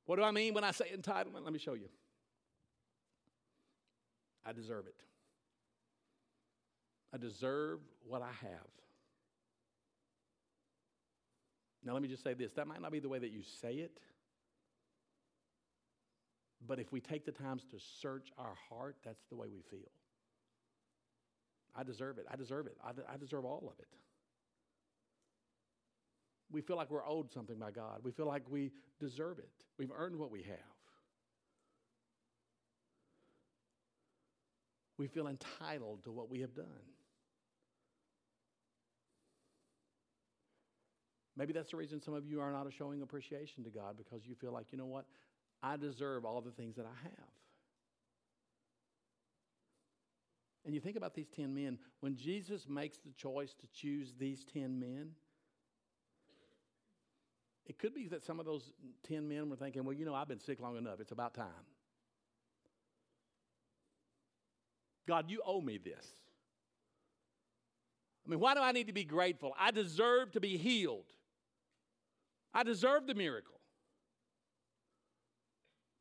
[0.07, 1.45] What do I mean when I say entitlement?
[1.45, 1.89] Let me show you.
[4.45, 4.97] I deserve it.
[7.15, 8.67] I deserve what I have.
[11.85, 13.75] Now, let me just say this that might not be the way that you say
[13.75, 13.99] it,
[16.67, 19.91] but if we take the times to search our heart, that's the way we feel.
[21.75, 22.27] I deserve it.
[22.31, 22.77] I deserve it.
[22.85, 23.89] I, I deserve all of it
[26.53, 28.01] we feel like we're owed something by God.
[28.05, 28.71] We feel like we
[29.01, 29.51] deserve it.
[29.79, 30.59] We've earned what we have.
[34.99, 36.67] We feel entitled to what we have done.
[41.35, 44.35] Maybe that's the reason some of you are not showing appreciation to God because you
[44.35, 45.07] feel like, you know what?
[45.63, 47.29] I deserve all the things that I have.
[50.65, 54.45] And you think about these 10 men, when Jesus makes the choice to choose these
[54.53, 55.11] 10 men,
[57.67, 58.73] it could be that some of those
[59.09, 61.01] 10 men were thinking, well, you know, I've been sick long enough.
[61.01, 61.47] It's about time.
[65.07, 66.07] God, you owe me this.
[68.25, 69.53] I mean, why do I need to be grateful?
[69.59, 71.13] I deserve to be healed.
[72.55, 73.59] I deserve the miracle.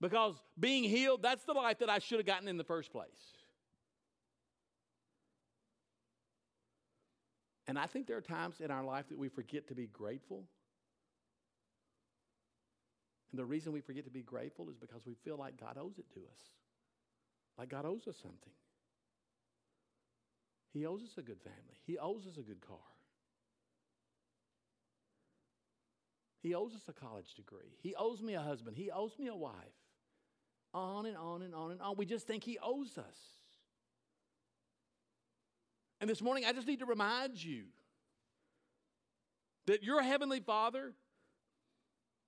[0.01, 3.07] Because being healed, that's the life that I should have gotten in the first place.
[7.67, 10.43] And I think there are times in our life that we forget to be grateful
[13.31, 15.97] and the reason we forget to be grateful is because we feel like God owes
[15.97, 16.41] it to us,
[17.57, 18.53] like God owes us something.
[20.73, 22.77] He owes us a good family, He owes us a good car.
[26.41, 27.77] He owes us a college degree.
[27.83, 28.75] He owes me a husband.
[28.75, 29.53] He owes me a wife.
[30.73, 31.95] On and on and on and on.
[31.97, 33.17] We just think He owes us.
[35.99, 37.65] And this morning, I just need to remind you
[39.67, 40.93] that your Heavenly Father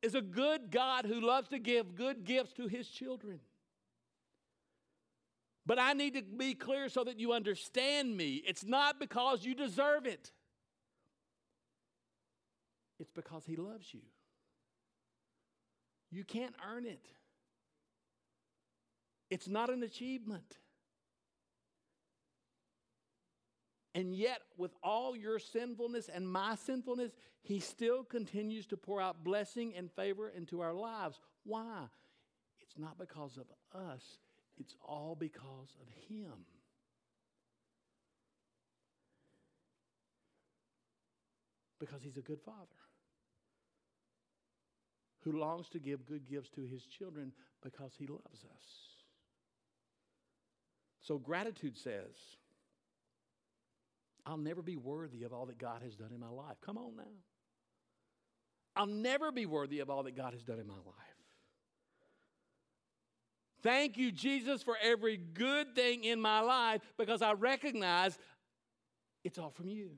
[0.03, 3.39] is a good God who loves to give good gifts to his children.
[5.65, 8.43] But I need to be clear so that you understand me.
[8.45, 10.31] It's not because you deserve it,
[12.99, 14.01] it's because he loves you.
[16.11, 17.07] You can't earn it,
[19.33, 20.59] it's not an achievement.
[23.95, 29.23] And yet, with all your sinfulness and my sinfulness, He still continues to pour out
[29.23, 31.19] blessing and favor into our lives.
[31.45, 31.85] Why?
[32.61, 34.03] It's not because of us,
[34.59, 36.45] it's all because of Him.
[41.79, 42.59] Because He's a good Father
[45.21, 47.31] who longs to give good gifts to His children
[47.63, 48.92] because He loves us.
[51.03, 52.15] So gratitude says,
[54.25, 56.55] I'll never be worthy of all that God has done in my life.
[56.65, 57.03] Come on now.
[58.75, 60.83] I'll never be worthy of all that God has done in my life.
[63.61, 68.17] Thank you, Jesus, for every good thing in my life because I recognize
[69.23, 69.91] it's all from you.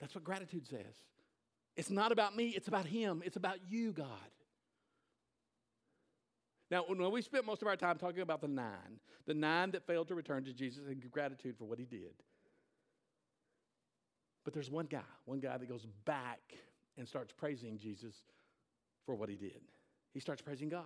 [0.00, 0.94] That's what gratitude says.
[1.76, 3.22] It's not about me, it's about Him.
[3.24, 4.06] It's about you, God.
[6.70, 9.86] Now, when we spent most of our time talking about the nine, the nine that
[9.86, 12.14] failed to return to Jesus give gratitude for what He did.
[14.44, 16.40] But there's one guy, one guy that goes back
[16.96, 18.14] and starts praising Jesus
[19.06, 19.60] for what He did.
[20.12, 20.84] He starts praising God.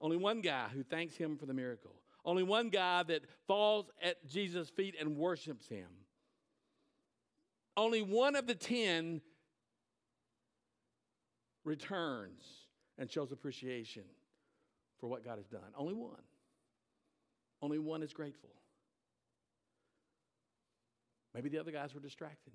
[0.00, 1.94] Only one guy who thanks Him for the miracle.
[2.24, 5.88] Only one guy that falls at Jesus' feet and worships Him.
[7.76, 9.20] Only one of the ten
[11.64, 12.44] returns
[12.98, 14.04] and shows appreciation
[15.00, 15.72] for what God has done.
[15.76, 16.22] Only one.
[17.62, 18.50] Only one is grateful.
[21.34, 22.52] Maybe the other guys were distracted.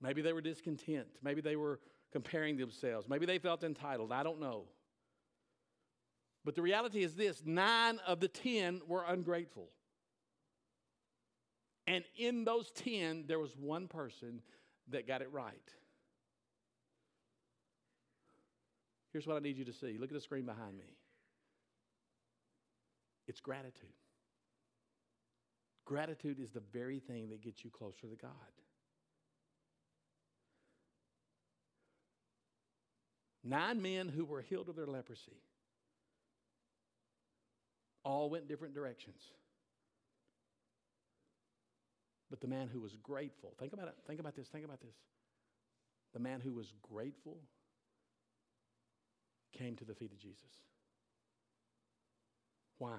[0.00, 1.06] Maybe they were discontent.
[1.22, 1.80] Maybe they were
[2.12, 3.08] comparing themselves.
[3.08, 4.12] Maybe they felt entitled.
[4.12, 4.64] I don't know.
[6.44, 9.70] But the reality is this nine of the ten were ungrateful.
[11.86, 14.42] And in those ten, there was one person
[14.88, 15.72] that got it right.
[19.14, 19.96] Here's what I need you to see.
[19.96, 20.96] Look at the screen behind me.
[23.28, 23.94] It's gratitude.
[25.84, 28.32] Gratitude is the very thing that gets you closer to God.
[33.44, 35.38] Nine men who were healed of their leprosy
[38.02, 39.22] all went different directions.
[42.30, 44.96] But the man who was grateful, think about it, think about this, think about this.
[46.14, 47.38] The man who was grateful
[49.54, 50.42] came to the feet of Jesus.
[52.78, 52.98] Why?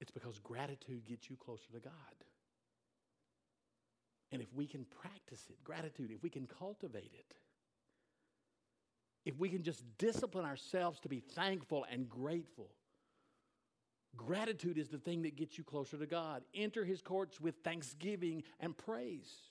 [0.00, 1.92] It's because gratitude gets you closer to God.
[4.32, 7.34] And if we can practice it, gratitude, if we can cultivate it,
[9.24, 12.70] if we can just discipline ourselves to be thankful and grateful,
[14.16, 16.42] gratitude is the thing that gets you closer to God.
[16.54, 19.49] Enter his courts with thanksgiving and praise.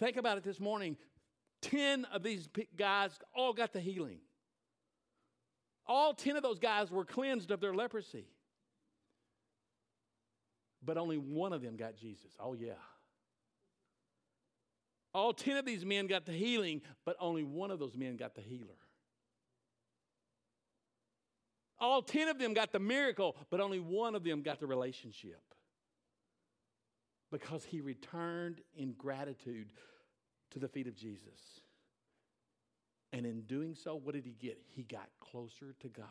[0.00, 0.96] Think about it this morning.
[1.62, 4.18] 10 of these guys all got the healing.
[5.86, 8.26] All 10 of those guys were cleansed of their leprosy.
[10.82, 12.32] But only one of them got Jesus.
[12.40, 12.72] Oh, yeah.
[15.12, 18.34] All 10 of these men got the healing, but only one of those men got
[18.34, 18.78] the healer.
[21.78, 25.42] All 10 of them got the miracle, but only one of them got the relationship.
[27.30, 29.72] Because he returned in gratitude
[30.50, 31.60] to the feet of Jesus.
[33.12, 34.58] And in doing so, what did he get?
[34.68, 36.06] He got closer to God.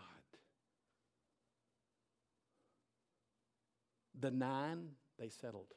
[4.20, 5.74] The nine, they settled.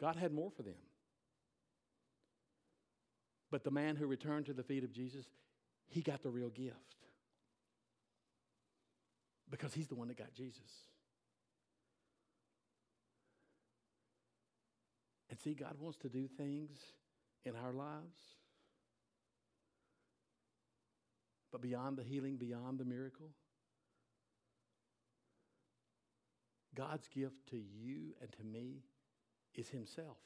[0.00, 0.74] God had more for them.
[3.50, 5.26] But the man who returned to the feet of Jesus,
[5.86, 6.96] he got the real gift.
[9.50, 10.88] Because he's the one that got Jesus.
[15.32, 16.76] And see, God wants to do things
[17.46, 18.20] in our lives.
[21.50, 23.30] But beyond the healing, beyond the miracle,
[26.74, 28.82] God's gift to you and to me
[29.54, 30.18] is Himself.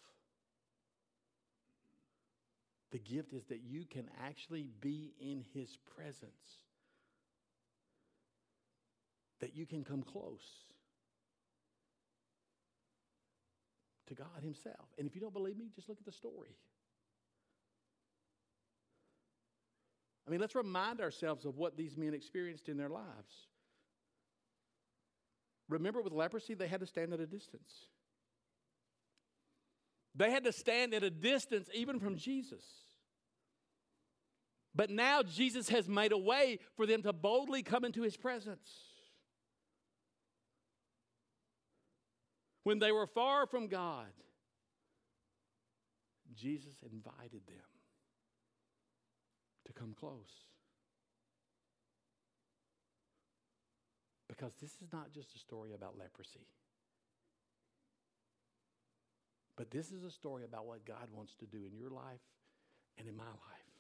[2.90, 6.64] The gift is that you can actually be in His presence,
[9.38, 10.66] that you can come close.
[14.06, 14.88] To God Himself.
[14.98, 16.56] And if you don't believe me, just look at the story.
[20.26, 23.48] I mean, let's remind ourselves of what these men experienced in their lives.
[25.68, 27.86] Remember, with leprosy, they had to stand at a distance.
[30.14, 32.64] They had to stand at a distance even from Jesus.
[34.74, 38.70] But now Jesus has made a way for them to boldly come into his presence.
[42.66, 44.08] When they were far from God,
[46.34, 47.70] Jesus invited them
[49.66, 50.32] to come close.
[54.26, 56.48] Because this is not just a story about leprosy,
[59.54, 62.18] but this is a story about what God wants to do in your life
[62.98, 63.70] and in my life.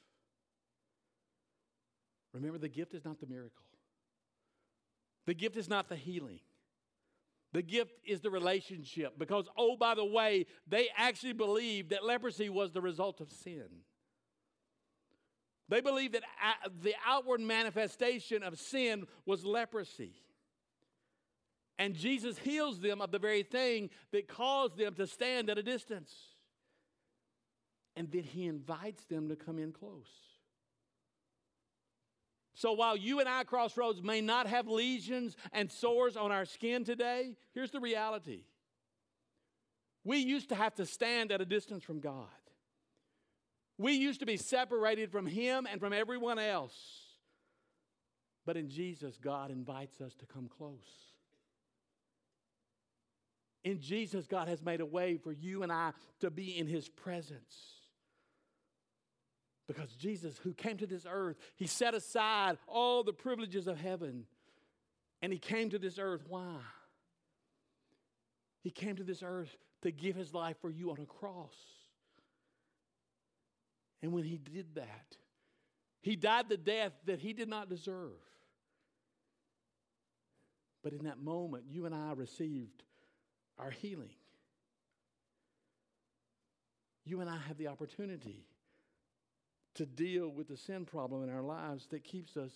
[2.32, 3.66] Remember, the gift is not the miracle,
[5.26, 6.38] The gift is not the healing.
[7.52, 12.48] The gift is the relationship because, oh, by the way, they actually believed that leprosy
[12.48, 13.68] was the result of sin.
[15.68, 20.14] They believed that uh, the outward manifestation of sin was leprosy.
[21.78, 25.62] And Jesus heals them of the very thing that caused them to stand at a
[25.62, 26.14] distance.
[27.96, 30.35] And then he invites them to come in close.
[32.56, 36.84] So while you and I, Crossroads, may not have lesions and sores on our skin
[36.84, 38.44] today, here's the reality.
[40.04, 42.26] We used to have to stand at a distance from God.
[43.76, 46.74] We used to be separated from Him and from everyone else.
[48.46, 51.12] But in Jesus, God invites us to come close.
[53.64, 56.88] In Jesus, God has made a way for you and I to be in His
[56.88, 57.75] presence.
[59.66, 64.26] Because Jesus, who came to this earth, He set aside all the privileges of heaven
[65.22, 66.22] and He came to this earth.
[66.28, 66.58] Why?
[68.62, 71.56] He came to this earth to give His life for you on a cross.
[74.02, 75.16] And when He did that,
[76.00, 78.12] He died the death that He did not deserve.
[80.84, 82.84] But in that moment, you and I received
[83.58, 84.14] our healing.
[87.04, 88.44] You and I have the opportunity
[89.76, 92.52] to deal with the sin problem in our lives that keeps us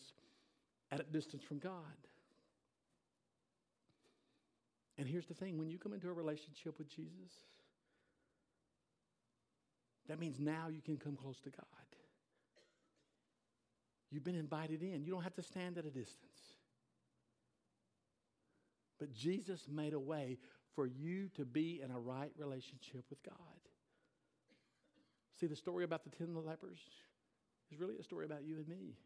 [0.90, 1.72] at a distance from God.
[4.98, 7.32] And here's the thing when you come into a relationship with Jesus,
[10.08, 11.66] that means now you can come close to God.
[14.10, 16.56] You've been invited in, you don't have to stand at a distance.
[18.98, 20.36] But Jesus made a way
[20.74, 23.36] for you to be in a right relationship with God.
[25.38, 26.80] See the story about the ten lepers
[27.72, 28.96] is really a story about you and me.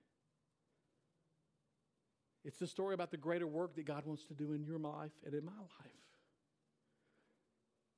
[2.44, 5.12] It's the story about the greater work that God wants to do in your life
[5.24, 5.92] and in my life.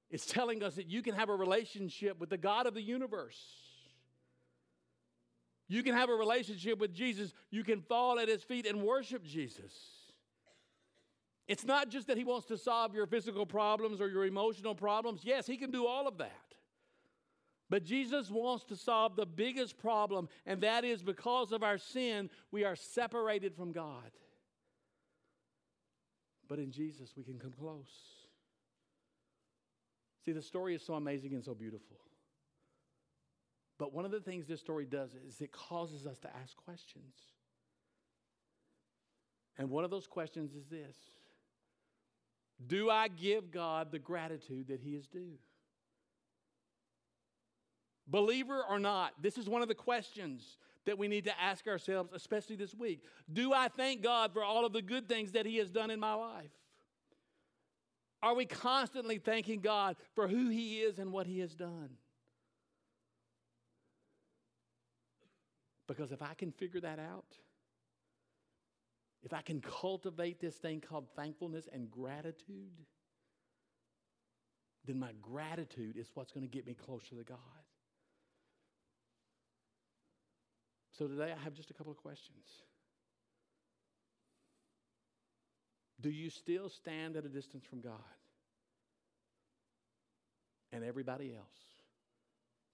[0.09, 3.41] It's telling us that you can have a relationship with the God of the universe.
[5.69, 7.33] You can have a relationship with Jesus.
[7.51, 9.73] You can fall at his feet and worship Jesus.
[11.49, 15.23] It's not just that he wants to solve your physical problems or your emotional problems.
[15.25, 16.46] Yes, he can do all of that.
[17.69, 22.31] But Jesus wants to solve the biggest problem, and that is because of our sin,
[22.53, 24.11] we are separated from God.
[26.49, 27.91] But in Jesus, we can come close.
[30.25, 31.97] See, the story is so amazing and so beautiful.
[33.79, 37.15] But one of the things this story does is it causes us to ask questions.
[39.59, 40.97] And one of those questions is this
[42.65, 45.39] do I give God the gratitude that He is due?
[48.07, 52.11] Believer or not, this is one of the questions that we need to ask ourselves,
[52.15, 53.03] especially this week.
[53.33, 55.99] Do I thank God for all of the good things that He has done in
[55.99, 56.51] my life?
[58.23, 61.91] Are we constantly thanking God for who He is and what He has done?
[65.87, 67.37] Because if I can figure that out,
[69.23, 72.87] if I can cultivate this thing called thankfulness and gratitude,
[74.85, 77.39] then my gratitude is what's going to get me closer to God.
[80.99, 82.47] So today I have just a couple of questions.
[86.01, 87.93] Do you still stand at a distance from God
[90.73, 91.45] and everybody else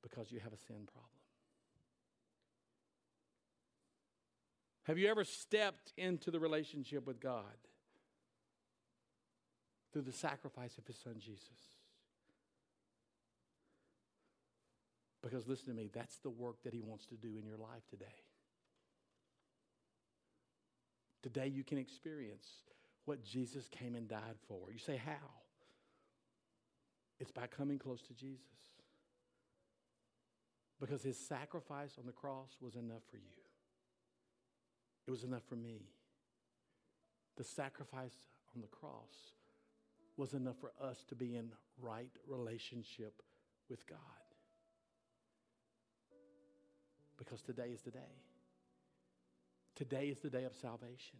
[0.03, 1.09] because you have a sin problem?
[4.85, 7.45] Have you ever stepped into the relationship with God
[9.93, 11.82] through the sacrifice of His Son Jesus?
[15.23, 17.87] Because listen to me, that's the work that He wants to do in your life
[17.89, 18.07] today.
[21.23, 22.47] Today you can experience
[23.05, 24.73] what Jesus came and died for.
[24.73, 25.31] You say, How?
[27.21, 28.41] It's by coming close to Jesus.
[30.81, 33.43] Because His sacrifice on the cross was enough for you.
[35.07, 35.83] It was enough for me.
[37.37, 38.17] The sacrifice
[38.55, 39.35] on the cross
[40.17, 41.51] was enough for us to be in
[41.81, 43.23] right relationship
[43.71, 43.99] with God.
[47.25, 47.99] Because today is the day.
[49.77, 51.19] Today is the day of salvation.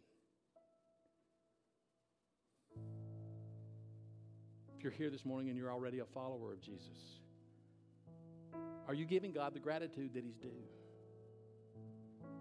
[4.77, 7.21] If you're here this morning and you're already a follower of Jesus,
[8.89, 10.49] are you giving God the gratitude that He's due?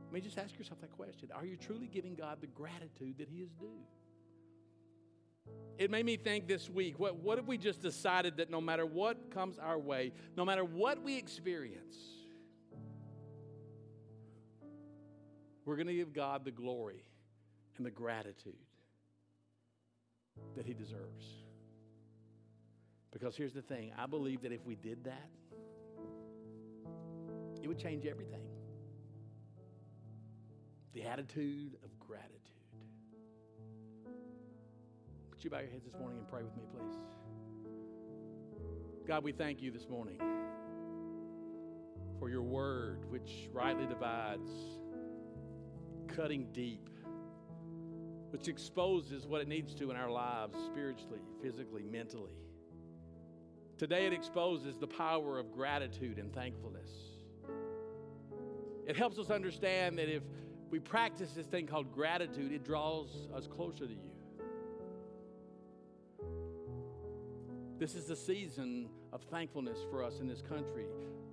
[0.09, 1.29] I mean, just ask yourself that question.
[1.33, 3.85] Are you truly giving God the gratitude that He is due?
[5.77, 8.87] It made me think this week what, what if we just decided that no matter
[8.87, 11.95] what comes our way, no matter what we experience,
[15.71, 17.01] we're going to give God the glory
[17.77, 18.51] and the gratitude
[20.57, 21.25] that he deserves.
[23.13, 25.29] Because here's the thing I believe that if we did that,
[27.63, 28.41] it would change everything.
[30.93, 32.41] The attitude of gratitude.
[35.29, 36.97] Would you bow your heads this morning and pray with me, please?
[39.07, 40.19] God, we thank you this morning
[42.19, 44.51] for your word, which rightly divides,
[46.15, 46.89] cutting deep,
[48.31, 52.33] which exposes what it needs to in our lives spiritually, physically, mentally.
[53.77, 56.89] Today, it exposes the power of gratitude and thankfulness.
[58.85, 60.23] It helps us understand that if
[60.69, 64.11] we practice this thing called gratitude, it draws us closer to you.
[67.81, 70.85] This is the season of thankfulness for us in this country.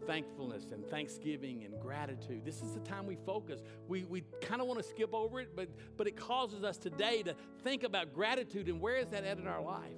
[0.06, 2.42] Thankfulness and thanksgiving and gratitude.
[2.42, 3.60] This is the time we focus.
[3.86, 5.68] We, we kind of want to skip over it, but,
[5.98, 9.46] but it causes us today to think about gratitude and where is that at in
[9.46, 9.92] our life?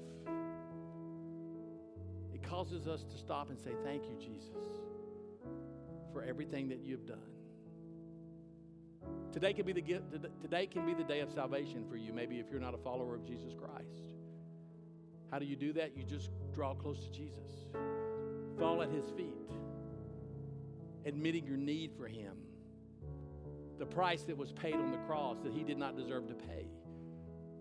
[2.34, 4.80] It causes us to stop and say, Thank you, Jesus,
[6.12, 7.30] for everything that you've done.
[9.30, 9.82] Today can be the
[10.42, 12.12] today can be the day of salvation for you.
[12.12, 14.02] Maybe if you're not a follower of Jesus Christ.
[15.30, 15.96] How do you do that?
[15.96, 17.68] You just draw close to Jesus.
[18.58, 19.34] Fall at his feet.
[21.06, 22.36] Admitting your need for him.
[23.78, 26.66] The price that was paid on the cross that he did not deserve to pay.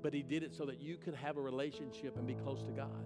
[0.02, 2.72] But he did it so that you could have a relationship and be close to
[2.72, 3.06] God.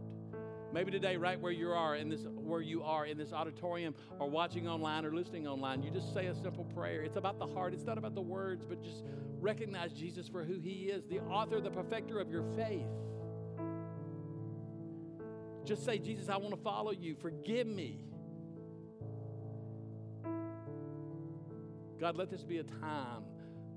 [0.73, 4.27] Maybe today, right where you are in this, where you are in this auditorium, or
[4.27, 7.03] watching online or listening online, you just say a simple prayer.
[7.03, 7.75] It's about the heart.
[7.75, 9.03] It's not about the words, but just
[9.39, 12.87] recognize Jesus for who He is, the author, the perfecter of your faith.
[15.65, 17.15] Just say, Jesus, I want to follow you.
[17.15, 17.99] Forgive me.
[21.99, 23.23] God, let this be a time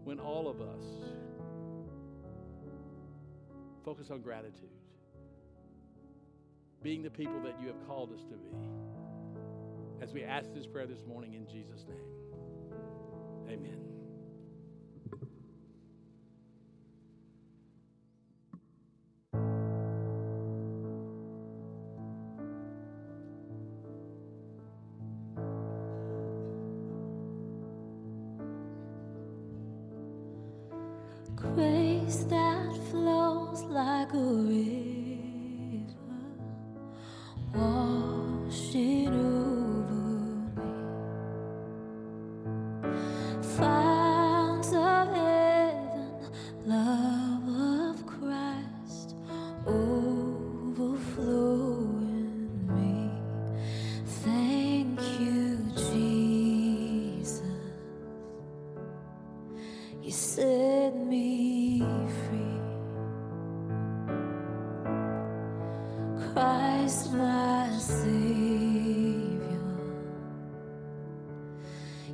[0.05, 0.83] when all of us
[3.85, 4.71] focus on gratitude
[6.83, 8.51] being the people that you have called us to be.
[10.01, 11.99] As we ask this prayer this morning in Jesus' name,
[13.49, 13.96] amen.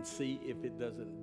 [0.02, 1.21] and see if it doesn't